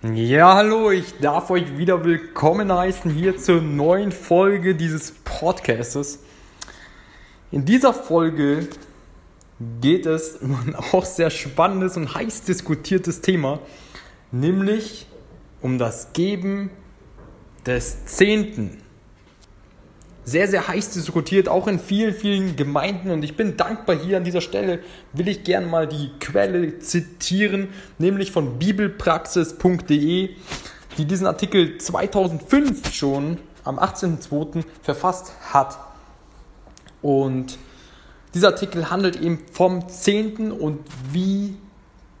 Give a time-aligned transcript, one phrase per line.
[0.00, 6.20] Ja, hallo, ich darf euch wieder willkommen heißen hier zur neuen Folge dieses Podcastes.
[7.50, 8.68] In dieser Folge
[9.80, 13.58] geht es um ein auch sehr spannendes und heiß diskutiertes Thema,
[14.30, 15.08] nämlich
[15.62, 16.70] um das Geben
[17.66, 18.80] des Zehnten
[20.28, 23.10] sehr, sehr heiß diskutiert, auch in vielen, vielen Gemeinden.
[23.10, 24.80] Und ich bin dankbar hier an dieser Stelle,
[25.12, 27.68] will ich gerne mal die Quelle zitieren,
[27.98, 30.30] nämlich von bibelpraxis.de,
[30.98, 34.64] die diesen Artikel 2005 schon am 18.02.
[34.82, 35.78] verfasst hat.
[37.00, 37.58] Und
[38.34, 40.52] dieser Artikel handelt eben vom 10.
[40.52, 40.80] und
[41.12, 41.56] wie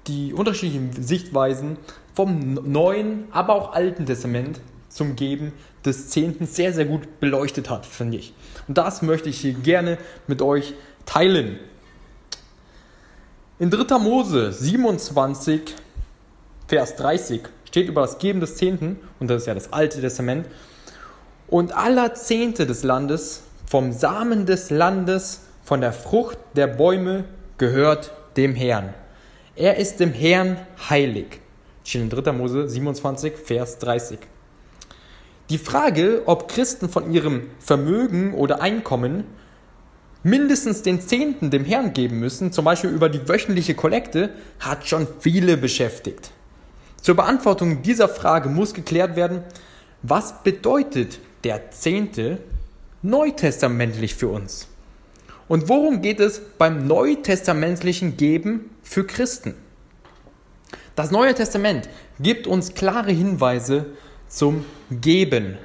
[0.06, 1.76] die unterschiedlichen Sichtweisen
[2.14, 5.52] vom Neuen, aber auch Alten Testament zum Geben
[5.84, 8.34] des Zehnten sehr, sehr gut beleuchtet hat, finde ich.
[8.66, 10.74] Und das möchte ich hier gerne mit euch
[11.06, 11.58] teilen.
[13.58, 13.98] In 3.
[13.98, 15.74] Mose 27,
[16.68, 20.46] Vers 30 steht über das Geben des Zehnten, und das ist ja das Alte Testament,
[21.48, 27.24] und aller Zehnte des Landes, vom Samen des Landes, von der Frucht der Bäume
[27.58, 28.94] gehört dem Herrn.
[29.56, 31.40] Er ist dem Herrn heilig.
[31.84, 32.32] Steht in 3.
[32.32, 34.18] Mose 27, Vers 30.
[35.50, 39.24] Die Frage, ob Christen von ihrem Vermögen oder Einkommen
[40.22, 45.06] mindestens den Zehnten dem Herrn geben müssen, zum Beispiel über die wöchentliche Kollekte, hat schon
[45.20, 46.32] viele beschäftigt.
[47.00, 49.42] Zur Beantwortung dieser Frage muss geklärt werden,
[50.02, 52.38] was bedeutet der Zehnte
[53.02, 54.68] neutestamentlich für uns?
[55.46, 59.54] Und worum geht es beim neutestamentlichen Geben für Christen?
[60.94, 61.88] Das Neue Testament
[62.20, 63.86] gibt uns klare Hinweise
[64.28, 65.58] zum Geben.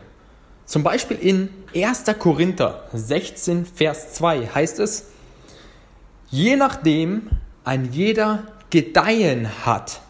[0.66, 2.06] Zum Beispiel in 1.
[2.18, 5.12] Korinther 16, Vers 2 heißt es,
[6.30, 7.30] je nachdem
[7.64, 10.02] ein jeder Gedeihen hat,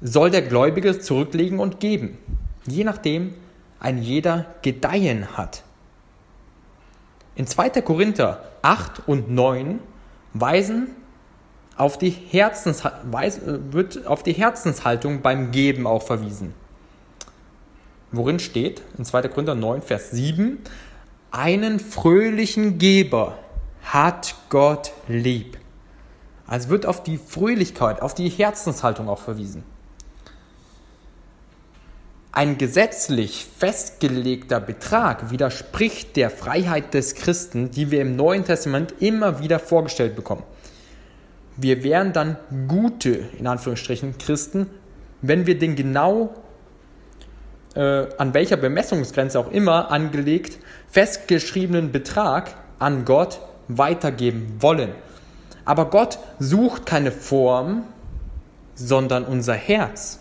[0.00, 2.18] soll der Gläubige zurücklegen und geben.
[2.66, 3.34] Je nachdem
[3.80, 5.62] ein jeder Gedeihen hat.
[7.34, 7.70] In 2.
[7.82, 9.80] Korinther 8 und 9
[10.34, 10.88] weisen
[11.76, 16.54] auf die Herzens, wird auf die Herzenshaltung beim Geben auch verwiesen
[18.12, 19.28] worin steht, in 2.
[19.28, 20.58] Korinther 9, Vers 7,
[21.30, 23.38] einen fröhlichen Geber
[23.82, 25.58] hat Gott lieb.
[26.46, 29.62] Also wird auf die Fröhlichkeit, auf die Herzenshaltung auch verwiesen.
[32.32, 39.40] Ein gesetzlich festgelegter Betrag widerspricht der Freiheit des Christen, die wir im Neuen Testament immer
[39.40, 40.44] wieder vorgestellt bekommen.
[41.56, 42.36] Wir wären dann
[42.68, 44.68] gute, in Anführungsstrichen, Christen,
[45.20, 46.32] wenn wir den genau
[47.74, 54.92] äh, an welcher Bemessungsgrenze auch immer angelegt, festgeschriebenen Betrag an Gott weitergeben wollen.
[55.64, 57.84] Aber Gott sucht keine Form,
[58.74, 60.20] sondern unser Herz.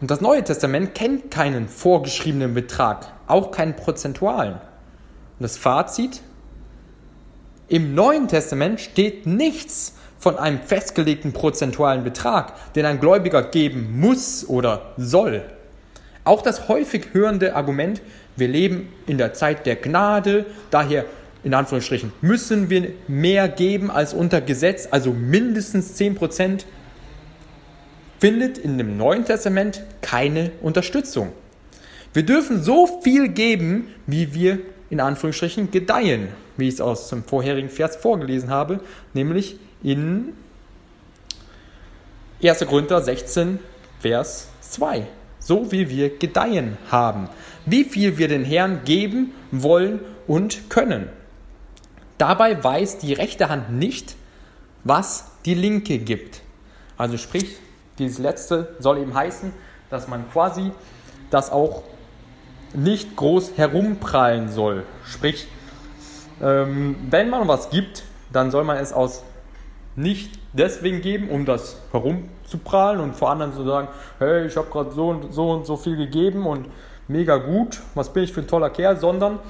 [0.00, 4.54] Und das Neue Testament kennt keinen vorgeschriebenen Betrag, auch keinen prozentualen.
[4.54, 4.60] Und
[5.40, 6.22] das Fazit,
[7.66, 14.48] im Neuen Testament steht nichts von einem festgelegten prozentualen Betrag, den ein Gläubiger geben muss
[14.48, 15.42] oder soll.
[16.24, 18.02] Auch das häufig hörende Argument,
[18.36, 21.04] wir leben in der Zeit der Gnade, daher
[21.44, 26.66] in Anführungsstrichen müssen wir mehr geben als unter Gesetz, also mindestens 10 Prozent,
[28.18, 31.32] findet in dem Neuen Testament keine Unterstützung.
[32.12, 34.58] Wir dürfen so viel geben, wie wir
[34.90, 38.80] in Anführungsstrichen gedeihen, wie ich es aus dem vorherigen Vers vorgelesen habe,
[39.14, 40.32] nämlich in
[42.42, 42.66] 1.
[42.66, 43.58] Korinther 16,
[44.00, 45.06] Vers 2.
[45.38, 47.28] So wie wir gedeihen haben,
[47.64, 51.08] wie viel wir den Herrn geben wollen und können.
[52.18, 54.16] Dabei weiß die rechte Hand nicht,
[54.84, 56.42] was die linke gibt.
[56.96, 57.56] Also sprich,
[57.98, 59.52] dieses letzte soll eben heißen,
[59.90, 60.72] dass man quasi
[61.30, 61.82] das auch
[62.74, 64.84] nicht groß herumprallen soll.
[65.04, 65.48] Sprich,
[66.42, 69.22] ähm, wenn man was gibt, dann soll man es aus
[69.96, 73.88] nicht deswegen geben, um das herumzuprallen und vor anderen zu sagen,
[74.18, 76.68] hey, ich habe gerade so und so und so viel gegeben und
[77.08, 79.40] mega gut, was bin ich für ein toller Kerl, sondern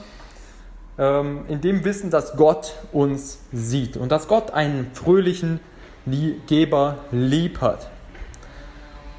[0.99, 5.61] ähm, in dem Wissen, dass Gott uns sieht und dass Gott einen fröhlichen
[6.47, 7.91] Geber lieb hat.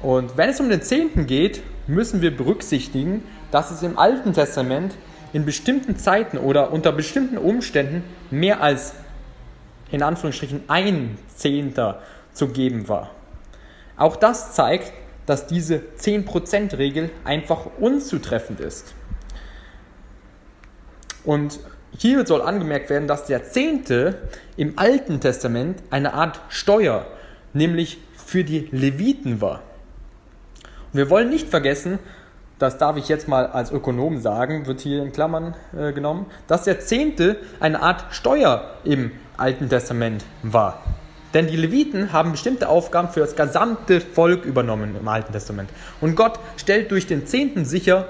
[0.02, 4.94] Und wenn es um den Zehnten geht, müssen wir berücksichtigen, dass es im Alten Testament
[5.32, 8.94] in bestimmten Zeiten oder unter bestimmten Umständen mehr als
[9.90, 12.02] in Anführungsstrichen ein Zehnter
[12.32, 13.10] zu geben war.
[13.96, 14.92] Auch das zeigt,
[15.26, 18.94] dass diese 10%-Regel einfach unzutreffend ist.
[21.24, 21.60] Und
[21.96, 27.06] hier soll angemerkt werden, dass der Zehnte im Alten Testament eine Art Steuer,
[27.52, 29.62] nämlich für die Leviten war.
[30.92, 31.98] Und wir wollen nicht vergessen,
[32.60, 36.64] das darf ich jetzt mal als Ökonom sagen, wird hier in Klammern äh, genommen, dass
[36.64, 40.82] der Zehnte eine Art Steuer im Alten Testament war.
[41.32, 45.70] Denn die Leviten haben bestimmte Aufgaben für das gesamte Volk übernommen im Alten Testament.
[46.02, 48.08] Und Gott stellt durch den Zehnten sicher,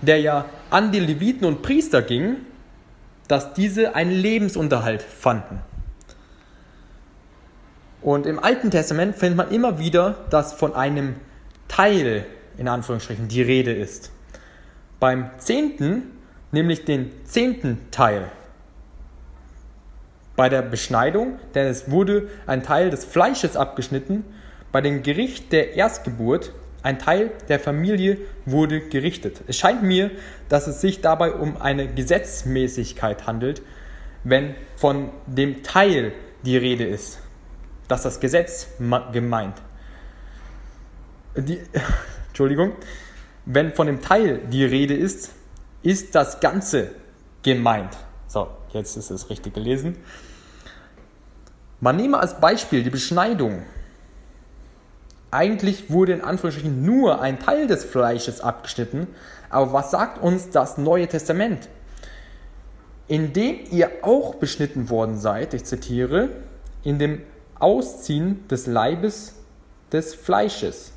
[0.00, 2.38] der ja an die Leviten und Priester ging,
[3.28, 5.60] dass diese einen Lebensunterhalt fanden.
[8.00, 11.14] Und im Alten Testament findet man immer wieder, dass von einem
[11.68, 12.26] Teil,
[12.58, 14.10] in Anführungsstrichen, die Rede ist.
[15.00, 16.12] Beim Zehnten,
[16.52, 18.30] nämlich den zehnten Teil,
[20.36, 24.24] bei der Beschneidung, denn es wurde ein Teil des Fleisches abgeschnitten,
[24.70, 26.52] bei dem Gericht der Erstgeburt,
[26.82, 29.42] ein Teil der Familie wurde gerichtet.
[29.46, 30.10] Es scheint mir,
[30.48, 33.62] dass es sich dabei um eine Gesetzmäßigkeit handelt,
[34.24, 36.12] wenn von dem Teil
[36.44, 37.20] die Rede ist,
[37.86, 38.68] dass das Gesetz
[39.12, 39.54] gemeint.
[41.36, 41.60] Die,
[42.32, 42.72] Entschuldigung,
[43.44, 45.32] wenn von dem Teil die Rede ist,
[45.82, 46.92] ist das Ganze
[47.42, 47.94] gemeint.
[48.26, 49.98] So, jetzt ist es richtig gelesen.
[51.80, 53.64] Man nehme als Beispiel die Beschneidung.
[55.30, 59.08] Eigentlich wurde in Anführungsstrichen nur ein Teil des Fleisches abgeschnitten,
[59.50, 61.68] aber was sagt uns das Neue Testament?
[63.08, 66.30] Indem ihr auch beschnitten worden seid, ich zitiere,
[66.82, 67.20] in dem
[67.58, 69.34] Ausziehen des Leibes
[69.92, 70.91] des Fleisches.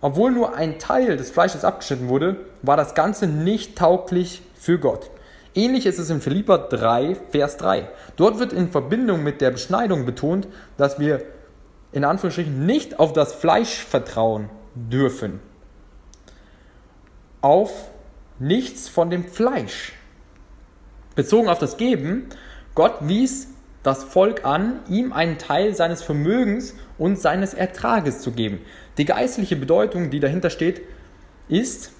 [0.00, 5.10] Obwohl nur ein Teil des Fleisches abgeschnitten wurde, war das Ganze nicht tauglich für Gott.
[5.54, 7.88] Ähnlich ist es in Philippa 3, Vers 3.
[8.16, 11.22] Dort wird in Verbindung mit der Beschneidung betont, dass wir
[11.90, 15.40] in Anführungsstrichen nicht auf das Fleisch vertrauen dürfen.
[17.40, 17.90] Auf
[18.38, 19.94] nichts von dem Fleisch.
[21.16, 22.28] Bezogen auf das Geben,
[22.76, 23.48] Gott wies
[23.82, 28.60] das Volk an, ihm einen Teil seines Vermögens und seines Ertrages zu geben.
[28.98, 30.82] Die geistliche Bedeutung, die dahinter steht,
[31.48, 31.92] ist,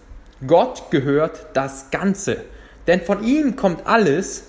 [0.47, 2.45] Gott gehört das Ganze.
[2.87, 4.49] Denn von ihm kommt alles.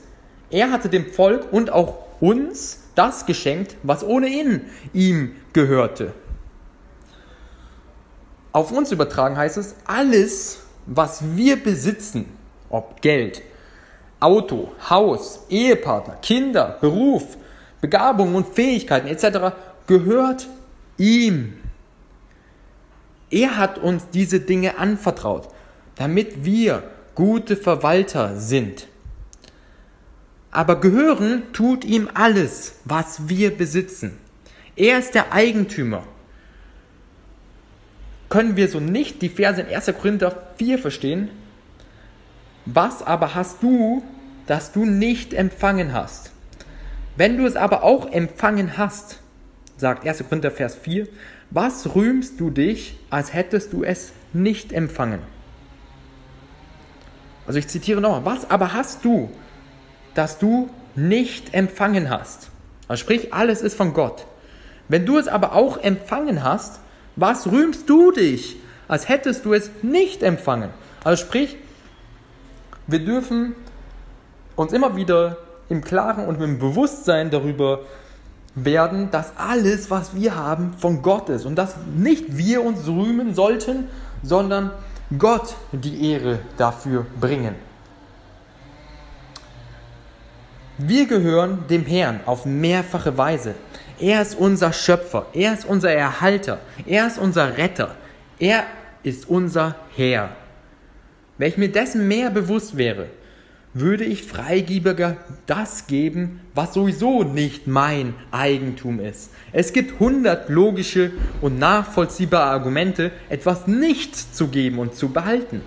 [0.50, 4.62] Er hatte dem Volk und auch uns das geschenkt, was ohnehin
[4.94, 6.13] ihm gehörte.
[8.51, 12.25] Auf uns übertragen heißt es, alles, was wir besitzen,
[12.70, 13.44] ob Geld,
[14.20, 17.38] Auto, Haus, Ehepartner, Kinder, Beruf,
[17.79, 20.48] Begabungen und Fähigkeiten etc., gehört
[20.98, 21.59] ihm.
[23.29, 25.50] Er hat uns diese Dinge anvertraut,
[25.95, 26.83] damit wir
[27.15, 28.88] gute Verwalter sind.
[30.51, 34.17] Aber gehören tut ihm alles, was wir besitzen.
[34.75, 36.03] Er ist der Eigentümer.
[38.29, 39.93] Können wir so nicht die Verse in 1.
[40.00, 41.29] Korinther 4 verstehen?
[42.65, 44.03] Was aber hast du,
[44.48, 46.31] das du nicht empfangen hast?
[47.15, 49.19] Wenn du es aber auch empfangen hast,
[49.77, 50.24] sagt 1.
[50.29, 51.07] Korinther Vers 4,
[51.51, 55.20] Was rühmst du dich, als hättest du es nicht empfangen?
[57.48, 59.32] Also ich zitiere nochmal, was aber hast du,
[60.13, 62.50] dass du nicht empfangen hast?
[62.88, 64.25] Also sprich, alles ist von Gott.
[64.88, 66.79] Wenn du es aber auch empfangen hast,
[67.15, 70.70] was rühmst du dich, als hättest du es nicht empfangen?
[71.03, 71.58] Also sprich,
[72.86, 73.56] wir dürfen
[74.56, 75.38] uns immer wieder
[75.70, 77.82] im Klaren und im Bewusstsein darüber
[78.56, 83.34] werden, dass alles, was wir haben, von Gott ist und dass nicht wir uns rühmen
[83.36, 83.88] sollten,
[84.24, 84.72] sondern
[85.18, 87.56] Gott die Ehre dafür bringen.
[90.77, 93.56] Wir gehören dem Herrn auf mehrfache Weise.
[94.00, 97.96] Er ist unser Schöpfer, er ist unser Erhalter, er ist unser Retter,
[98.39, 98.63] er
[99.03, 100.29] ist unser Herr.
[101.38, 103.08] Wenn ich mir dessen mehr bewusst wäre,
[103.73, 109.31] würde ich freigebiger das geben, was sowieso nicht mein Eigentum ist.
[109.51, 111.11] Es gibt hundert logische
[111.41, 115.61] und nachvollziehbare Argumente, etwas nicht zu geben und zu behalten.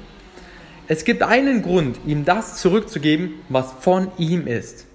[0.88, 4.86] Es gibt einen Grund, ihm das zurückzugeben, was von ihm ist.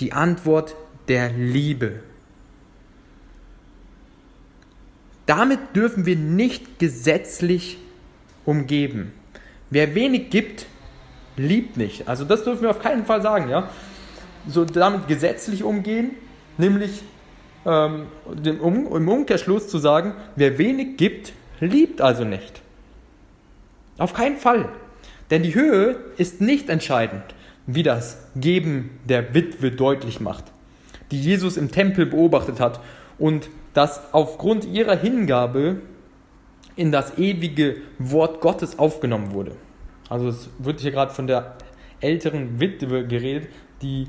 [0.00, 0.74] Die Antwort
[1.08, 2.00] der Liebe.
[5.26, 7.78] Damit dürfen wir nicht gesetzlich
[8.44, 9.12] umgeben.
[9.68, 10.66] Wer wenig gibt,
[11.36, 12.08] liebt nicht.
[12.08, 13.68] Also das dürfen wir auf keinen Fall sagen, ja.
[14.48, 16.12] So damit gesetzlich umgehen,
[16.56, 17.02] nämlich
[17.66, 18.06] ähm,
[18.60, 22.62] um, im Umkehrschluss zu sagen, wer wenig gibt, liebt also nicht.
[23.98, 24.68] Auf keinen Fall.
[25.30, 27.22] Denn die Höhe ist nicht entscheidend,
[27.66, 30.44] wie das Geben der Witwe deutlich macht,
[31.10, 32.80] die Jesus im Tempel beobachtet hat
[33.18, 35.76] und das aufgrund ihrer Hingabe
[36.76, 39.52] in das ewige Wort Gottes aufgenommen wurde.
[40.10, 41.54] Also es wird hier gerade von der
[42.00, 43.48] älteren Witwe geredet,
[43.80, 44.08] die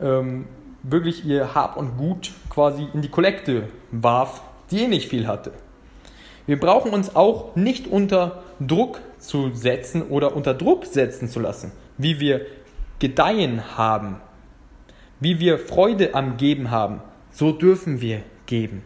[0.00, 0.46] ähm,
[0.82, 5.52] wirklich ihr Hab und Gut quasi in die Kollekte warf, die eh nicht viel hatte.
[6.46, 11.72] Wir brauchen uns auch nicht unter Druck zu setzen oder unter Druck setzen zu lassen,
[11.98, 12.46] wie wir
[12.98, 14.20] gedeihen haben,
[15.20, 17.00] wie wir Freude am Geben haben,
[17.32, 18.82] so dürfen wir geben.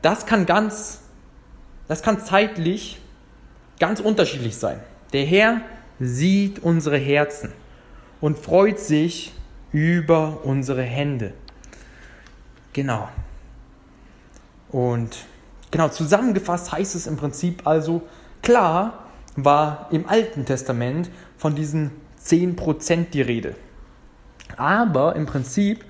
[0.00, 1.02] Das kann ganz,
[1.86, 3.01] das kann zeitlich
[3.82, 4.78] ganz unterschiedlich sein.
[5.12, 5.60] Der Herr
[5.98, 7.52] sieht unsere Herzen
[8.20, 9.34] und freut sich
[9.72, 11.32] über unsere Hände.
[12.72, 13.08] Genau.
[14.70, 15.24] Und
[15.72, 18.02] genau, zusammengefasst heißt es im Prinzip also,
[18.40, 21.90] klar war im Alten Testament von diesen
[22.24, 23.56] 10% die Rede.
[24.56, 25.84] Aber im Prinzip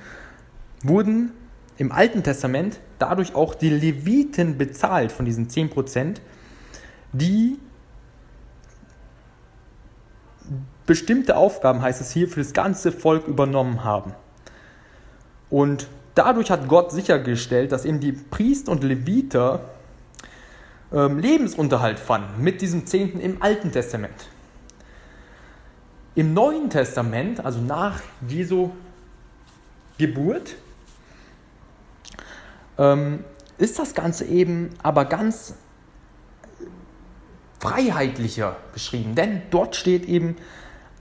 [0.82, 1.32] wurden
[1.76, 6.22] im Alten Testament dadurch auch die Leviten bezahlt von diesen 10%,
[7.12, 7.58] die
[10.86, 14.14] bestimmte Aufgaben, heißt es hier, für das ganze Volk übernommen haben.
[15.50, 19.60] Und dadurch hat Gott sichergestellt, dass eben die Priester und Leviter
[20.92, 24.28] ähm, Lebensunterhalt fanden mit diesem Zehnten im Alten Testament.
[26.14, 28.70] Im Neuen Testament, also nach Jesu
[29.98, 30.56] Geburt,
[32.78, 33.24] ähm,
[33.58, 35.54] ist das Ganze eben aber ganz
[37.60, 39.14] freiheitlicher beschrieben.
[39.14, 40.36] Denn dort steht eben,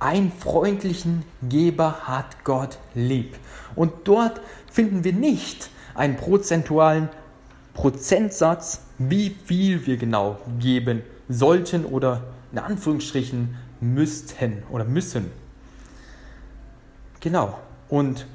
[0.02, 3.38] ein freundlichen Geber hat Gott lieb.
[3.76, 4.42] Und dort
[4.72, 7.08] finden wir nicht einen prozentualen
[7.76, 15.32] Prozentsatz, wie viel wir genau geben sollten oder in Anführungsstrichen müssten oder müssen.
[17.20, 17.60] Genau.
[17.88, 18.26] Und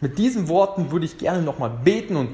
[0.00, 2.30] mit diesen Worten würde ich gerne nochmal beten und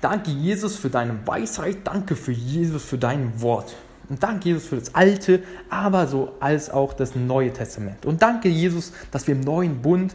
[0.00, 3.74] danke Jesus für deine Weisheit, danke für Jesus für dein Wort.
[4.08, 8.06] Und danke Jesus für das Alte, aber so als auch das Neue Testament.
[8.06, 10.14] Und danke Jesus, dass wir im neuen Bund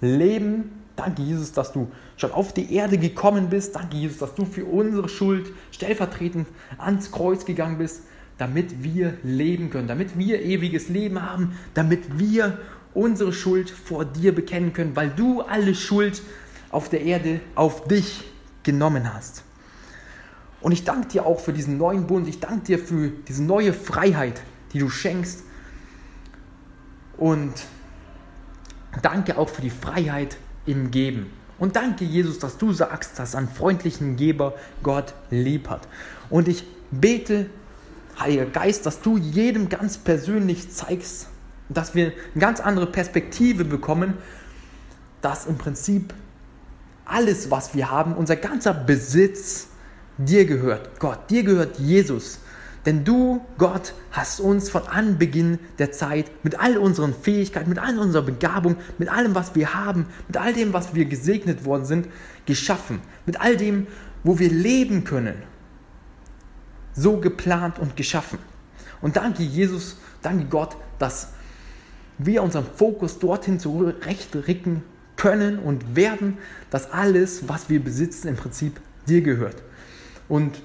[0.00, 0.70] leben.
[0.96, 3.74] Danke Jesus, dass du schon auf die Erde gekommen bist.
[3.74, 6.46] Danke Jesus, dass du für unsere Schuld stellvertretend
[6.76, 8.02] ans Kreuz gegangen bist,
[8.36, 12.58] damit wir leben können, damit wir ewiges Leben haben, damit wir
[12.94, 16.22] unsere Schuld vor dir bekennen können, weil du alle Schuld
[16.70, 18.24] auf der Erde auf dich
[18.62, 19.44] genommen hast.
[20.62, 22.28] Und ich danke dir auch für diesen neuen Bund.
[22.28, 24.40] Ich danke dir für diese neue Freiheit,
[24.72, 25.42] die du schenkst.
[27.16, 27.52] Und
[29.02, 31.30] danke auch für die Freiheit im Geben.
[31.58, 35.86] Und danke, Jesus, dass du sagst, dass ein freundlichen Geber Gott lieb hat.
[36.30, 37.46] Und ich bete,
[38.18, 41.28] Heiliger Geist, dass du jedem ganz persönlich zeigst,
[41.68, 44.14] dass wir eine ganz andere Perspektive bekommen,
[45.22, 46.12] dass im Prinzip
[47.04, 49.68] alles, was wir haben, unser ganzer Besitz,
[50.24, 52.38] dir gehört Gott, dir gehört Jesus,
[52.84, 57.98] Denn du, Gott, hast uns von Anbeginn der Zeit mit all unseren Fähigkeiten, mit all
[57.98, 62.08] unserer Begabung, mit allem, was wir haben, mit all dem, was wir gesegnet worden sind,
[62.44, 63.00] geschaffen.
[63.24, 63.86] Mit all dem,
[64.24, 65.36] wo wir leben können.
[66.92, 68.38] So geplant und geschaffen.
[69.00, 71.28] Und danke Jesus, danke Gott, dass
[72.18, 74.82] wir unseren Fokus dorthin zurechtrücken
[75.16, 76.38] können und werden,
[76.70, 79.62] dass alles, was wir besitzen, im Prinzip dir gehört.
[80.32, 80.62] Und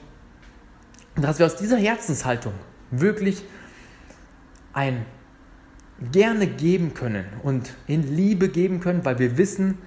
[1.18, 2.54] dass wir aus dieser Herzenshaltung
[2.90, 3.44] wirklich
[4.72, 5.06] ein
[6.00, 9.78] gerne geben können und in Liebe geben können, weil wir wissen,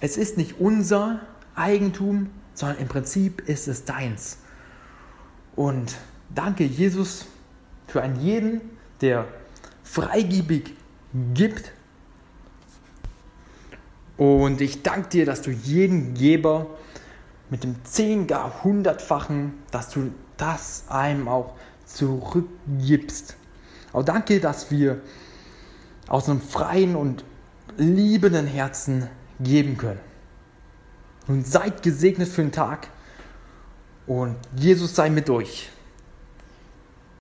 [0.00, 1.20] es ist nicht unser
[1.54, 4.38] Eigentum, sondern im Prinzip ist es deins.
[5.54, 5.98] Und
[6.34, 7.26] danke Jesus
[7.86, 8.60] für einen jeden,
[9.02, 9.28] der
[9.84, 10.74] freigebig
[11.32, 11.70] gibt.
[14.16, 16.66] Und ich danke dir, dass du jeden Geber
[17.52, 21.52] mit dem zehn, gar hundertfachen, dass du das einem auch
[21.84, 23.36] zurückgibst.
[23.92, 25.02] Auch danke, dass wir
[26.08, 27.26] aus einem freien und
[27.76, 29.06] liebenden Herzen
[29.38, 30.00] geben können.
[31.28, 32.88] Und seid gesegnet für den Tag
[34.06, 35.68] und Jesus sei mit euch.